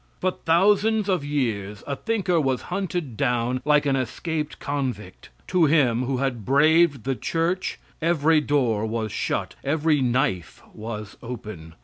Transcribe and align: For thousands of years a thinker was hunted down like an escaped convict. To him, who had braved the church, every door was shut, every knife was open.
For 0.19 0.31
thousands 0.31 1.07
of 1.09 1.23
years 1.23 1.83
a 1.85 1.95
thinker 1.95 2.41
was 2.41 2.63
hunted 2.73 3.15
down 3.15 3.61
like 3.63 3.85
an 3.85 3.95
escaped 3.95 4.57
convict. 4.57 5.29
To 5.49 5.65
him, 5.65 6.05
who 6.05 6.17
had 6.17 6.43
braved 6.43 7.03
the 7.03 7.13
church, 7.13 7.77
every 8.01 8.41
door 8.41 8.83
was 8.87 9.11
shut, 9.11 9.53
every 9.63 10.01
knife 10.01 10.63
was 10.73 11.17
open. 11.21 11.75